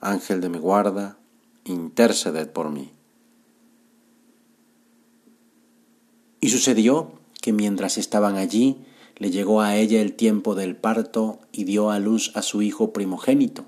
Ángel 0.00 0.40
de 0.40 0.48
mi 0.48 0.58
guarda, 0.58 1.18
interceded 1.64 2.48
por 2.48 2.70
mí. 2.70 2.90
Y 6.40 6.48
sucedió 6.48 7.12
que 7.42 7.52
mientras 7.52 7.98
estaban 7.98 8.36
allí, 8.36 8.78
le 9.16 9.30
llegó 9.30 9.60
a 9.60 9.76
ella 9.76 10.00
el 10.00 10.14
tiempo 10.14 10.54
del 10.54 10.74
parto 10.74 11.40
y 11.52 11.64
dio 11.64 11.90
a 11.90 11.98
luz 11.98 12.32
a 12.34 12.40
su 12.40 12.62
hijo 12.62 12.94
primogénito. 12.94 13.66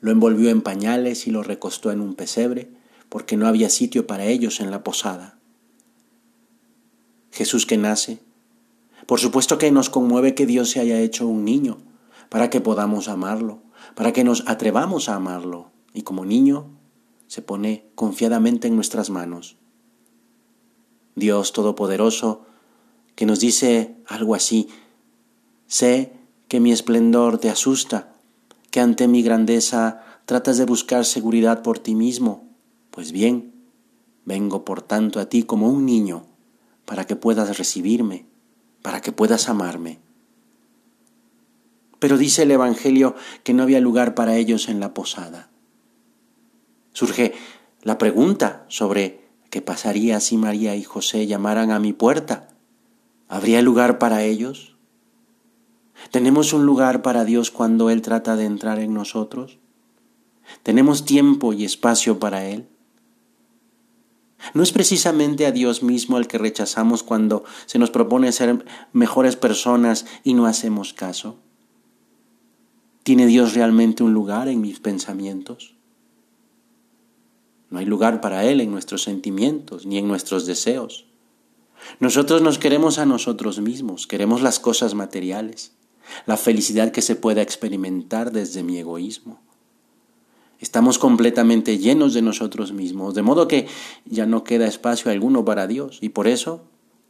Lo 0.00 0.12
envolvió 0.12 0.50
en 0.50 0.62
pañales 0.62 1.26
y 1.26 1.32
lo 1.32 1.42
recostó 1.42 1.90
en 1.90 2.00
un 2.00 2.14
pesebre, 2.14 2.70
porque 3.08 3.36
no 3.36 3.48
había 3.48 3.68
sitio 3.68 4.06
para 4.06 4.26
ellos 4.26 4.60
en 4.60 4.70
la 4.70 4.84
posada. 4.84 5.38
Jesús 7.32 7.66
que 7.66 7.78
nace, 7.78 8.20
por 9.06 9.18
supuesto 9.18 9.58
que 9.58 9.72
nos 9.72 9.90
conmueve 9.90 10.36
que 10.36 10.46
Dios 10.46 10.70
se 10.70 10.78
haya 10.78 11.00
hecho 11.00 11.26
un 11.26 11.44
niño, 11.44 11.78
para 12.28 12.48
que 12.48 12.60
podamos 12.60 13.08
amarlo, 13.08 13.63
para 13.94 14.12
que 14.12 14.24
nos 14.24 14.44
atrevamos 14.46 15.08
a 15.08 15.14
amarlo 15.14 15.70
y 15.92 16.02
como 16.02 16.24
niño 16.24 16.66
se 17.26 17.42
pone 17.42 17.90
confiadamente 17.94 18.68
en 18.68 18.76
nuestras 18.76 19.10
manos. 19.10 19.56
Dios 21.14 21.52
Todopoderoso, 21.52 22.42
que 23.14 23.26
nos 23.26 23.40
dice 23.40 23.96
algo 24.06 24.34
así, 24.34 24.68
sé 25.66 26.12
que 26.48 26.60
mi 26.60 26.72
esplendor 26.72 27.38
te 27.38 27.50
asusta, 27.50 28.14
que 28.70 28.80
ante 28.80 29.08
mi 29.08 29.22
grandeza 29.22 30.02
tratas 30.26 30.58
de 30.58 30.64
buscar 30.64 31.04
seguridad 31.04 31.62
por 31.62 31.78
ti 31.78 31.94
mismo. 31.94 32.48
Pues 32.90 33.12
bien, 33.12 33.54
vengo 34.24 34.64
por 34.64 34.82
tanto 34.82 35.20
a 35.20 35.28
ti 35.28 35.44
como 35.44 35.68
un 35.68 35.86
niño, 35.86 36.26
para 36.84 37.06
que 37.06 37.16
puedas 37.16 37.56
recibirme, 37.58 38.26
para 38.82 39.00
que 39.00 39.12
puedas 39.12 39.48
amarme. 39.48 40.00
Pero 42.04 42.18
dice 42.18 42.42
el 42.42 42.50
Evangelio 42.50 43.14
que 43.44 43.54
no 43.54 43.62
había 43.62 43.80
lugar 43.80 44.14
para 44.14 44.36
ellos 44.36 44.68
en 44.68 44.78
la 44.78 44.92
posada. 44.92 45.48
Surge 46.92 47.32
la 47.80 47.96
pregunta 47.96 48.66
sobre 48.68 49.24
qué 49.48 49.62
pasaría 49.62 50.20
si 50.20 50.36
María 50.36 50.76
y 50.76 50.82
José 50.82 51.26
llamaran 51.26 51.70
a 51.70 51.78
mi 51.78 51.94
puerta. 51.94 52.48
¿Habría 53.26 53.62
lugar 53.62 53.98
para 53.98 54.22
ellos? 54.22 54.76
¿Tenemos 56.10 56.52
un 56.52 56.66
lugar 56.66 57.00
para 57.00 57.24
Dios 57.24 57.50
cuando 57.50 57.88
Él 57.88 58.02
trata 58.02 58.36
de 58.36 58.44
entrar 58.44 58.80
en 58.80 58.92
nosotros? 58.92 59.58
¿Tenemos 60.62 61.06
tiempo 61.06 61.54
y 61.54 61.64
espacio 61.64 62.18
para 62.18 62.44
Él? 62.44 62.68
¿No 64.52 64.62
es 64.62 64.72
precisamente 64.72 65.46
a 65.46 65.52
Dios 65.52 65.82
mismo 65.82 66.18
al 66.18 66.26
que 66.26 66.36
rechazamos 66.36 67.02
cuando 67.02 67.44
se 67.64 67.78
nos 67.78 67.90
propone 67.90 68.30
ser 68.30 68.62
mejores 68.92 69.36
personas 69.36 70.04
y 70.22 70.34
no 70.34 70.44
hacemos 70.44 70.92
caso? 70.92 71.38
¿Tiene 73.04 73.26
Dios 73.26 73.52
realmente 73.52 74.02
un 74.02 74.14
lugar 74.14 74.48
en 74.48 74.62
mis 74.62 74.80
pensamientos? 74.80 75.74
No 77.68 77.78
hay 77.78 77.84
lugar 77.84 78.22
para 78.22 78.46
Él 78.46 78.62
en 78.62 78.70
nuestros 78.70 79.02
sentimientos 79.02 79.84
ni 79.84 79.98
en 79.98 80.08
nuestros 80.08 80.46
deseos. 80.46 81.04
Nosotros 82.00 82.40
nos 82.40 82.58
queremos 82.58 82.98
a 82.98 83.04
nosotros 83.04 83.60
mismos, 83.60 84.06
queremos 84.06 84.40
las 84.40 84.58
cosas 84.58 84.94
materiales, 84.94 85.72
la 86.24 86.38
felicidad 86.38 86.92
que 86.92 87.02
se 87.02 87.14
pueda 87.14 87.42
experimentar 87.42 88.32
desde 88.32 88.62
mi 88.62 88.78
egoísmo. 88.78 89.38
Estamos 90.58 90.98
completamente 90.98 91.76
llenos 91.76 92.14
de 92.14 92.22
nosotros 92.22 92.72
mismos, 92.72 93.14
de 93.14 93.20
modo 93.20 93.48
que 93.48 93.66
ya 94.06 94.24
no 94.24 94.44
queda 94.44 94.66
espacio 94.66 95.10
alguno 95.10 95.44
para 95.44 95.66
Dios 95.66 95.98
y 96.00 96.08
por 96.08 96.26
eso 96.26 96.62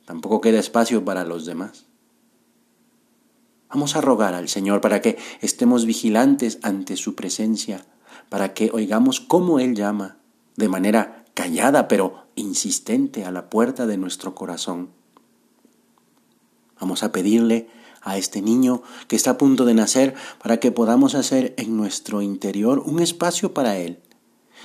tampoco 0.07 0.41
queda 0.41 0.59
espacio 0.59 1.05
para 1.05 1.25
los 1.25 1.47
demás. 1.47 1.87
Vamos 3.75 3.97
a 3.97 4.01
rogar 4.01 4.35
al 4.35 4.49
Señor 4.49 4.81
para 4.81 5.03
que 5.03 5.19
estemos 5.41 5.85
vigilantes 5.85 6.61
ante 6.63 6.97
su 6.97 7.17
presencia, 7.17 7.85
para 8.29 8.55
que 8.55 8.71
oigamos 8.73 9.19
cómo 9.19 9.59
Él 9.59 9.75
llama, 9.75 10.17
de 10.55 10.69
manera 10.69 11.25
callada 11.35 11.89
pero 11.89 12.29
insistente, 12.37 13.25
a 13.25 13.33
la 13.33 13.51
puerta 13.51 13.89
de 13.89 13.97
nuestro 13.97 14.37
corazón. 14.37 14.91
Vamos 16.81 17.03
a 17.03 17.11
pedirle 17.11 17.69
a 18.01 18.17
este 18.17 18.43
niño 18.43 18.83
que 19.09 19.17
está 19.17 19.31
a 19.31 19.39
punto 19.39 19.65
de 19.65 19.75
nacer 19.75 20.15
para 20.41 20.61
que 20.61 20.71
podamos 20.71 21.17
hacer 21.17 21.53
en 21.57 21.77
nuestro 21.77 22.23
interior 22.23 22.79
un 22.79 23.01
espacio 23.01 23.55
para 23.55 23.77
Él 23.77 23.99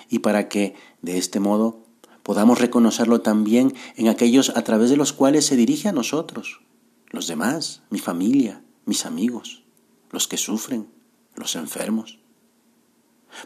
y 0.07 0.19
para 0.19 0.49
que, 0.49 0.75
de 1.01 1.17
este 1.17 1.39
modo, 1.39 1.79
podamos 2.21 2.59
reconocerlo 2.59 3.21
también 3.21 3.73
en 3.95 4.07
aquellos 4.07 4.55
a 4.55 4.61
través 4.63 4.91
de 4.91 4.97
los 4.97 5.13
cuales 5.13 5.47
se 5.47 5.55
dirige 5.55 5.89
a 5.89 5.93
nosotros, 5.93 6.61
los 7.09 7.25
demás, 7.25 7.81
mi 7.89 7.97
familia, 7.97 8.61
mis 8.89 9.05
amigos, 9.05 9.63
los 10.11 10.27
que 10.27 10.35
sufren, 10.35 10.89
los 11.35 11.55
enfermos. 11.55 12.19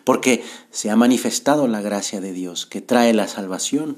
Porque 0.03 0.43
se 0.71 0.89
ha 0.89 0.95
manifestado 0.95 1.67
la 1.67 1.81
gracia 1.81 2.21
de 2.21 2.33
Dios 2.33 2.65
que 2.65 2.81
trae 2.81 3.13
la 3.13 3.27
salvación 3.27 3.97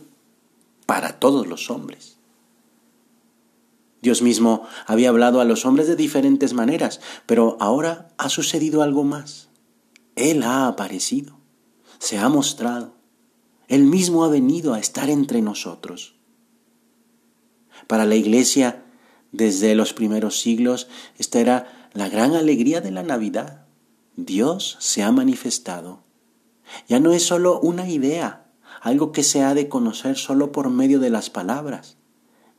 para 0.85 1.19
todos 1.19 1.47
los 1.47 1.69
hombres. 1.69 2.17
Dios 4.01 4.21
mismo 4.21 4.67
había 4.85 5.09
hablado 5.09 5.39
a 5.39 5.45
los 5.45 5.65
hombres 5.65 5.87
de 5.87 5.95
diferentes 5.95 6.53
maneras, 6.53 7.01
pero 7.25 7.57
ahora 7.59 8.09
ha 8.17 8.29
sucedido 8.29 8.81
algo 8.81 9.03
más. 9.03 9.49
Él 10.15 10.43
ha 10.43 10.67
aparecido, 10.67 11.37
se 11.99 12.17
ha 12.17 12.29
mostrado, 12.29 12.93
Él 13.67 13.83
mismo 13.83 14.23
ha 14.23 14.29
venido 14.29 14.73
a 14.73 14.79
estar 14.79 15.09
entre 15.09 15.41
nosotros. 15.41 16.15
Para 17.87 18.05
la 18.05 18.15
iglesia, 18.15 18.84
desde 19.35 19.75
los 19.75 19.93
primeros 19.93 20.39
siglos, 20.39 20.87
esta 21.17 21.39
era 21.39 21.89
la 21.93 22.07
gran 22.07 22.35
alegría 22.35 22.79
de 22.79 22.91
la 22.91 23.03
Navidad. 23.03 23.65
Dios 24.15 24.77
se 24.79 25.03
ha 25.03 25.11
manifestado. 25.11 25.99
Ya 26.87 26.99
no 26.99 27.11
es 27.11 27.23
solo 27.23 27.59
una 27.59 27.89
idea, 27.89 28.45
algo 28.81 29.11
que 29.11 29.23
se 29.23 29.43
ha 29.43 29.53
de 29.53 29.67
conocer 29.67 30.15
solo 30.17 30.51
por 30.51 30.69
medio 30.69 30.99
de 30.99 31.09
las 31.09 31.29
palabras. 31.29 31.97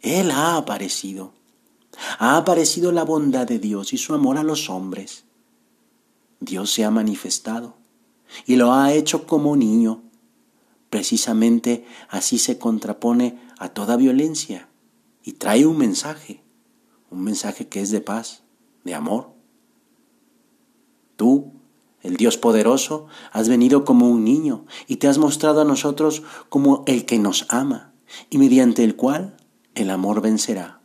Él 0.03 0.31
ha 0.31 0.57
aparecido. 0.57 1.33
Ha 2.19 2.37
aparecido 2.37 2.93
la 2.93 3.05
bondad 3.05 3.47
de 3.47 3.59
Dios 3.59 3.95
y 3.95 3.97
su 3.97 4.13
amor 4.13 4.37
a 4.37 4.43
los 4.43 4.69
hombres. 4.69 5.25
Dios 6.41 6.71
se 6.71 6.85
ha 6.85 6.91
manifestado 6.91 7.77
y 8.45 8.57
lo 8.57 8.75
ha 8.75 8.93
hecho 8.93 9.27
como 9.27 9.57
niño. 9.57 10.03
Precisamente 10.91 11.87
así 12.11 12.39
se 12.39 12.59
contrapone 12.59 13.41
a 13.59 13.71
toda 13.71 13.97
violencia 13.97 14.69
y 15.25 15.33
trae 15.33 15.65
un 15.65 15.79
mensaje 15.79 16.46
un 17.11 17.23
mensaje 17.23 17.69
que 17.69 17.81
es 17.81 17.91
de 17.91 18.01
paz, 18.01 18.43
de 18.85 18.95
amor. 18.95 19.31
Tú, 21.17 21.53
el 22.03 22.17
Dios 22.17 22.37
poderoso, 22.37 23.07
has 23.33 23.49
venido 23.49 23.85
como 23.85 24.09
un 24.09 24.25
niño 24.25 24.67
y 24.87 24.97
te 24.97 25.09
has 25.09 25.19
mostrado 25.19 25.61
a 25.61 25.65
nosotros 25.65 26.23
como 26.49 26.85
el 26.87 27.05
que 27.07 27.19
nos 27.19 27.47
ama 27.49 27.93
y 28.31 28.39
mediante 28.39 28.85
el 28.85 28.97
cual 28.97 29.37
el 29.75 29.91
amor 29.91 30.21
vencerá. 30.21 30.81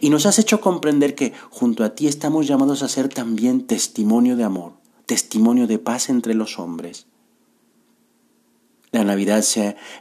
Y 0.00 0.10
nos 0.10 0.26
has 0.26 0.38
hecho 0.38 0.60
comprender 0.60 1.14
que 1.14 1.32
junto 1.50 1.84
a 1.84 1.94
ti 1.94 2.08
estamos 2.08 2.46
llamados 2.46 2.82
a 2.82 2.88
ser 2.88 3.08
también 3.08 3.66
testimonio 3.66 4.36
de 4.36 4.44
amor, 4.44 4.74
testimonio 5.06 5.66
de 5.66 5.78
paz 5.78 6.08
entre 6.08 6.34
los 6.34 6.58
hombres. 6.58 7.06
La 8.90 9.04
Navidad 9.04 9.44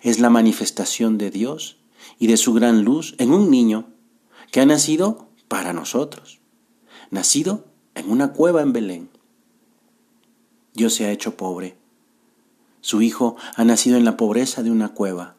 es 0.01 0.19
la 0.19 0.29
manifestación 0.29 1.17
de 1.17 1.29
Dios 1.29 1.77
y 2.17 2.27
de 2.27 2.37
su 2.37 2.53
gran 2.53 2.83
luz 2.83 3.15
en 3.19 3.31
un 3.31 3.51
niño 3.51 3.89
que 4.57 4.61
ha 4.61 4.65
nacido 4.65 5.27
para 5.47 5.71
nosotros, 5.71 6.39
nacido 7.11 7.65
en 7.93 8.09
una 8.09 8.33
cueva 8.33 8.63
en 8.63 8.73
Belén. 8.73 9.09
Dios 10.73 10.95
se 10.95 11.05
ha 11.05 11.11
hecho 11.11 11.37
pobre. 11.37 11.77
Su 12.81 13.03
Hijo 13.03 13.35
ha 13.55 13.63
nacido 13.63 13.97
en 13.97 14.03
la 14.03 14.17
pobreza 14.17 14.63
de 14.63 14.71
una 14.71 14.95
cueva. 14.95 15.35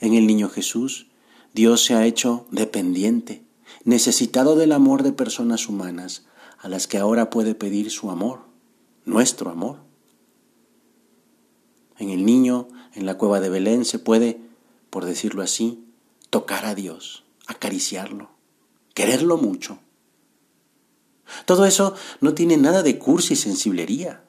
En 0.00 0.14
el 0.14 0.26
niño 0.26 0.48
Jesús, 0.48 1.08
Dios 1.52 1.84
se 1.84 1.92
ha 1.92 2.06
hecho 2.06 2.46
dependiente, 2.50 3.44
necesitado 3.84 4.56
del 4.56 4.72
amor 4.72 5.02
de 5.02 5.12
personas 5.12 5.68
humanas, 5.68 6.24
a 6.58 6.70
las 6.70 6.86
que 6.86 6.96
ahora 6.96 7.28
puede 7.28 7.54
pedir 7.54 7.90
su 7.90 8.10
amor, 8.10 8.46
nuestro 9.04 9.50
amor. 9.50 9.80
En 11.98 12.08
el 12.08 12.24
niño, 12.24 12.66
en 12.94 13.04
la 13.04 13.18
cueva 13.18 13.40
de 13.40 13.50
Belén, 13.50 13.84
se 13.84 13.98
puede, 13.98 14.40
por 14.88 15.04
decirlo 15.04 15.42
así, 15.42 15.84
tocar 16.30 16.64
a 16.64 16.74
Dios 16.74 17.26
acariciarlo, 17.46 18.30
quererlo 18.94 19.36
mucho. 19.36 19.78
Todo 21.46 21.64
eso 21.64 21.94
no 22.20 22.34
tiene 22.34 22.56
nada 22.56 22.82
de 22.82 22.98
cursi 22.98 23.34
y 23.34 23.36
sensiblería. 23.36 24.24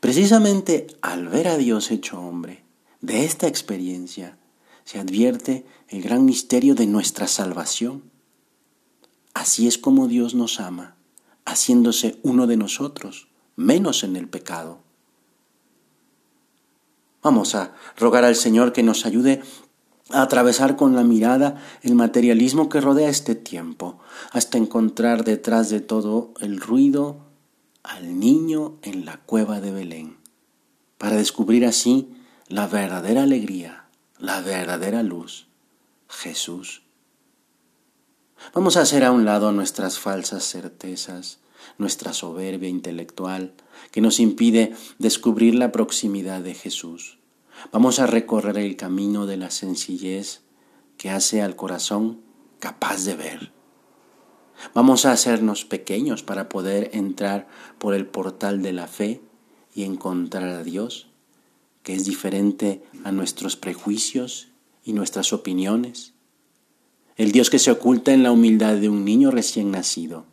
Precisamente 0.00 0.86
al 1.00 1.28
ver 1.28 1.48
a 1.48 1.56
Dios 1.56 1.90
hecho 1.90 2.20
hombre, 2.20 2.64
de 3.00 3.24
esta 3.24 3.46
experiencia 3.46 4.38
se 4.84 4.98
advierte 4.98 5.66
el 5.88 6.02
gran 6.02 6.24
misterio 6.24 6.74
de 6.74 6.86
nuestra 6.86 7.26
salvación. 7.26 8.10
Así 9.34 9.68
es 9.68 9.78
como 9.78 10.08
Dios 10.08 10.34
nos 10.34 10.60
ama, 10.60 10.96
haciéndose 11.44 12.18
uno 12.22 12.46
de 12.46 12.56
nosotros, 12.56 13.28
menos 13.56 14.02
en 14.02 14.16
el 14.16 14.28
pecado. 14.28 14.80
Vamos 17.22 17.54
a 17.54 17.74
rogar 17.96 18.24
al 18.24 18.36
Señor 18.36 18.72
que 18.72 18.82
nos 18.82 19.04
ayude 19.04 19.42
atravesar 20.10 20.76
con 20.76 20.94
la 20.94 21.04
mirada 21.04 21.62
el 21.82 21.94
materialismo 21.94 22.68
que 22.68 22.80
rodea 22.80 23.08
este 23.08 23.34
tiempo, 23.34 23.98
hasta 24.32 24.58
encontrar 24.58 25.24
detrás 25.24 25.70
de 25.70 25.80
todo 25.80 26.32
el 26.40 26.60
ruido 26.60 27.26
al 27.82 28.18
niño 28.18 28.78
en 28.82 29.04
la 29.04 29.18
cueva 29.18 29.60
de 29.60 29.70
Belén, 29.70 30.16
para 30.96 31.16
descubrir 31.16 31.64
así 31.66 32.14
la 32.48 32.66
verdadera 32.66 33.22
alegría, 33.22 33.84
la 34.18 34.40
verdadera 34.40 35.02
luz, 35.02 35.46
Jesús. 36.08 36.82
Vamos 38.54 38.76
a 38.76 38.82
hacer 38.82 39.04
a 39.04 39.12
un 39.12 39.24
lado 39.24 39.52
nuestras 39.52 39.98
falsas 39.98 40.44
certezas, 40.44 41.40
nuestra 41.76 42.12
soberbia 42.12 42.68
intelectual, 42.68 43.54
que 43.90 44.00
nos 44.00 44.20
impide 44.20 44.74
descubrir 44.98 45.54
la 45.54 45.72
proximidad 45.72 46.40
de 46.40 46.54
Jesús. 46.54 47.17
Vamos 47.72 47.98
a 47.98 48.06
recorrer 48.06 48.58
el 48.58 48.76
camino 48.76 49.26
de 49.26 49.36
la 49.36 49.50
sencillez 49.50 50.42
que 50.96 51.10
hace 51.10 51.42
al 51.42 51.56
corazón 51.56 52.20
capaz 52.58 53.04
de 53.04 53.14
ver. 53.14 53.52
Vamos 54.74 55.06
a 55.06 55.12
hacernos 55.12 55.64
pequeños 55.64 56.22
para 56.22 56.48
poder 56.48 56.90
entrar 56.92 57.46
por 57.78 57.94
el 57.94 58.06
portal 58.06 58.62
de 58.62 58.72
la 58.72 58.88
fe 58.88 59.20
y 59.74 59.84
encontrar 59.84 60.48
a 60.48 60.64
Dios, 60.64 61.08
que 61.82 61.94
es 61.94 62.04
diferente 62.04 62.82
a 63.04 63.12
nuestros 63.12 63.56
prejuicios 63.56 64.48
y 64.84 64.92
nuestras 64.92 65.32
opiniones. 65.32 66.14
El 67.16 67.32
Dios 67.32 67.50
que 67.50 67.58
se 67.58 67.70
oculta 67.70 68.12
en 68.12 68.22
la 68.22 68.32
humildad 68.32 68.76
de 68.76 68.88
un 68.88 69.04
niño 69.04 69.30
recién 69.30 69.70
nacido. 69.70 70.26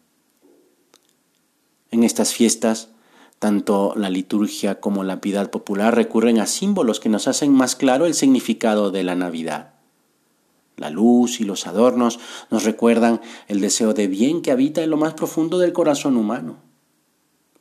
En 1.92 2.04
estas 2.04 2.34
fiestas, 2.34 2.90
tanto 3.40 3.94
la 3.96 4.10
liturgia 4.10 4.80
como 4.80 5.04
la 5.04 5.22
piedad 5.22 5.50
popular 5.50 5.96
recurren 5.96 6.40
a 6.40 6.48
símbolos 6.48 7.00
que 7.00 7.10
nos 7.10 7.28
hacen 7.28 7.52
más 7.52 7.76
claro 7.76 8.06
el 8.06 8.14
significado 8.14 8.92
de 8.92 9.04
la 9.04 9.16
Navidad. 9.16 9.74
La 10.78 10.90
luz 10.90 11.40
y 11.40 11.46
los 11.46 11.68
adornos 11.68 12.20
nos 12.50 12.64
recuerdan 12.64 13.22
el 13.48 13.62
deseo 13.62 13.94
de 13.94 14.08
bien 14.08 14.42
que 14.42 14.52
habita 14.52 14.84
en 14.84 14.90
lo 14.90 14.98
más 14.98 15.14
profundo 15.14 15.58
del 15.58 15.74
corazón 15.74 16.18
humano. 16.18 16.58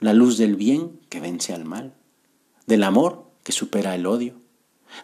La 0.01 0.13
luz 0.13 0.37
del 0.37 0.57
bien 0.57 1.01
que 1.09 1.21
vence 1.21 1.53
al 1.53 1.65
mal, 1.65 1.95
del 2.67 2.83
amor 2.83 3.31
que 3.43 3.53
supera 3.53 3.95
el 3.95 4.07
odio, 4.07 4.35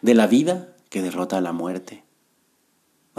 de 0.03 0.15
la 0.15 0.27
vida 0.27 0.75
que 0.89 1.03
derrota 1.03 1.41
la 1.41 1.53
muerte. 1.53 2.03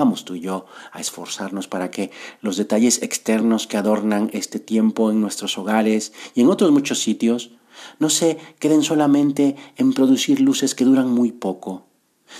Vamos 0.01 0.25
tú 0.25 0.33
y 0.33 0.39
yo 0.39 0.65
a 0.91 0.99
esforzarnos 0.99 1.67
para 1.67 1.91
que 1.91 2.09
los 2.41 2.57
detalles 2.57 3.03
externos 3.03 3.67
que 3.67 3.77
adornan 3.77 4.31
este 4.33 4.59
tiempo 4.59 5.11
en 5.11 5.21
nuestros 5.21 5.59
hogares 5.59 6.11
y 6.33 6.41
en 6.41 6.49
otros 6.49 6.71
muchos 6.71 6.97
sitios 7.03 7.51
no 7.99 8.09
se 8.09 8.39
queden 8.57 8.81
solamente 8.81 9.57
en 9.77 9.93
producir 9.93 10.41
luces 10.41 10.73
que 10.73 10.85
duran 10.85 11.11
muy 11.11 11.31
poco, 11.31 11.85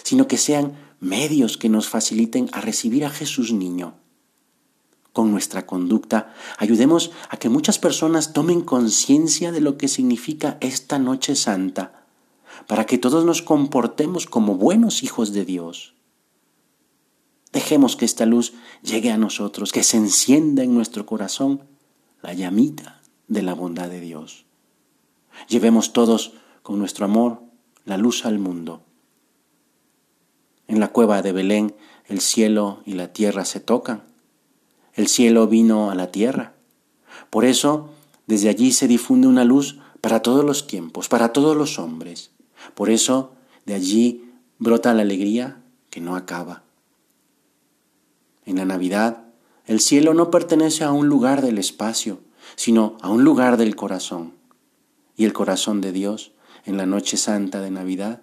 sino 0.02 0.28
que 0.28 0.38
sean 0.38 0.74
medios 1.00 1.56
que 1.56 1.70
nos 1.70 1.88
faciliten 1.88 2.50
a 2.52 2.62
recibir 2.62 3.06
a 3.06 3.12
Jesús 3.12 3.54
niño. 3.54 3.94
Con 5.14 5.30
nuestra 5.30 5.68
conducta 5.68 6.34
ayudemos 6.58 7.12
a 7.30 7.38
que 7.38 7.50
muchas 7.50 7.78
personas 7.78 8.34
tomen 8.34 8.62
conciencia 8.62 9.52
de 9.52 9.62
lo 9.62 9.78
que 9.78 9.88
significa 9.88 10.58
esta 10.62 10.98
noche 10.98 11.36
santa, 11.36 12.08
para 12.66 12.88
que 12.88 12.98
todos 12.98 13.24
nos 13.24 13.44
comportemos 13.44 14.26
como 14.26 14.56
buenos 14.56 15.04
hijos 15.04 15.32
de 15.32 15.46
Dios. 15.46 16.01
Dejemos 17.52 17.96
que 17.96 18.06
esta 18.06 18.26
luz 18.26 18.54
llegue 18.82 19.12
a 19.12 19.18
nosotros, 19.18 19.72
que 19.72 19.84
se 19.84 19.98
encienda 19.98 20.64
en 20.64 20.74
nuestro 20.74 21.06
corazón 21.06 21.64
la 22.22 22.34
llamita 22.34 23.02
de 23.28 23.42
la 23.42 23.54
bondad 23.54 23.90
de 23.90 24.00
Dios. 24.00 24.46
Llevemos 25.48 25.94
todos 25.94 26.34
con 26.62 26.80
nuestro 26.80 27.06
amor 27.06 27.42
la 27.86 27.98
luz 27.98 28.26
al 28.26 28.40
mundo 28.40 28.84
en 30.72 30.80
la 30.80 30.88
cueva 30.88 31.22
de 31.22 31.34
Belén 31.34 31.76
el 32.08 32.22
cielo 32.22 32.82
y 32.86 32.94
la 32.94 33.12
tierra 33.12 33.44
se 33.44 33.60
tocan. 33.60 34.04
El 34.94 35.08
cielo 35.08 35.48
vino 35.48 35.92
a 35.92 35.96
la 35.96 36.12
tierra. 36.12 36.54
Por 37.30 37.44
eso, 37.44 37.90
desde 38.26 38.48
allí 38.48 38.72
se 38.72 38.88
difunde 38.88 39.28
una 39.28 39.44
luz 39.44 39.80
para 40.00 40.22
todos 40.22 40.46
los 40.46 40.68
tiempos, 40.68 41.10
para 41.10 41.34
todos 41.34 41.58
los 41.58 41.78
hombres. 41.78 42.32
Por 42.74 42.90
eso, 42.90 43.34
de 43.66 43.74
allí 43.74 44.32
brota 44.60 44.94
la 44.94 45.02
alegría 45.02 45.62
que 45.90 46.00
no 46.00 46.16
acaba. 46.16 46.64
La 48.62 48.66
Navidad, 48.66 49.24
el 49.66 49.80
cielo 49.80 50.14
no 50.14 50.30
pertenece 50.30 50.84
a 50.84 50.92
un 50.92 51.08
lugar 51.08 51.42
del 51.42 51.58
espacio, 51.58 52.20
sino 52.56 52.96
a 53.02 53.10
un 53.10 53.24
lugar 53.24 53.58
del 53.58 53.76
corazón. 53.76 54.36
Y 55.18 55.26
el 55.26 55.34
corazón 55.34 55.82
de 55.82 55.92
Dios, 55.92 56.32
en 56.66 56.78
la 56.78 56.86
noche 56.86 57.18
santa 57.18 57.60
de 57.60 57.72
Navidad, 57.72 58.22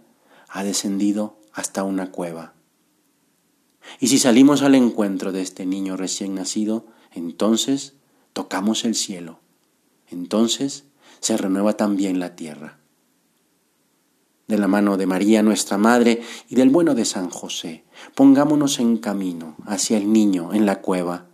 ha 0.48 0.62
descendido 0.62 1.40
hasta 1.52 1.82
una 1.82 2.12
cueva. 2.12 2.54
Y 3.98 4.06
si 4.06 4.20
salimos 4.20 4.62
al 4.62 4.76
encuentro 4.76 5.32
de 5.32 5.42
este 5.42 5.66
niño 5.66 5.96
recién 5.96 6.36
nacido, 6.36 6.86
entonces 7.10 7.94
tocamos 8.32 8.84
el 8.84 8.94
cielo. 8.94 9.40
Entonces 10.12 10.84
se 11.18 11.36
renueva 11.36 11.72
también 11.76 12.20
la 12.20 12.36
tierra. 12.36 12.78
De 14.48 14.58
la 14.58 14.66
mano 14.66 14.96
de 14.96 15.06
María, 15.06 15.42
nuestra 15.42 15.76
Madre, 15.78 16.22
y 16.48 16.54
del 16.54 16.70
bueno 16.70 16.94
de 16.94 17.04
San 17.04 17.28
José, 17.28 17.84
pongámonos 18.14 18.80
en 18.80 18.96
camino 18.96 19.56
hacia 19.66 19.98
el 19.98 20.10
niño 20.12 20.54
en 20.54 20.64
la 20.64 20.80
cueva. 20.80 21.26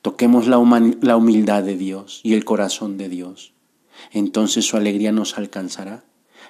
Toquemos 0.00 0.48
la, 0.48 0.58
humildad 0.58 1.62
de 1.62 1.76
Dios 1.76 2.20
y 2.24 2.32
el 2.34 2.44
corazón 2.44 2.96
de 2.96 3.08
Dios. 3.08 3.52
Entonces 4.10 4.66
su 4.66 4.76
alegría 4.76 5.12
nos 5.12 5.38
alcanzará 5.38 6.04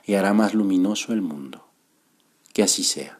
y 0.07 0.15
hará 0.15 0.33
más 0.33 0.55
luminoso 0.55 1.13
el 1.13 1.23
mundo. 1.23 1.67
Que 2.53 2.63
así 2.63 2.85
sea. 2.85 3.19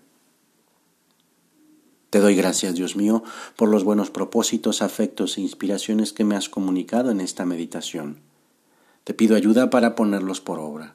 Te 2.09 2.21
doy 2.21 2.37
gracias, 2.37 2.75
Dios 2.75 2.95
mío, 2.95 3.25
por 3.57 3.69
los 3.69 3.85
buenos 3.85 4.11
propósitos, 4.11 4.81
afectos 4.81 5.39
e 5.39 5.41
inspiraciones 5.41 6.13
que 6.13 6.25
me 6.25 6.37
has 6.37 6.49
comunicado 6.49 7.11
en 7.11 7.21
esta 7.21 7.45
meditación. 7.47 8.21
Te 9.05 9.13
pido 9.13 9.35
ayuda 9.35 9.71
para 9.71 9.97
ponerlos 9.97 10.41
por 10.41 10.61
obra. 10.61 10.95